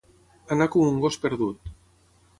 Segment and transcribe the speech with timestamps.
[0.55, 1.73] Anar com un gos perdut.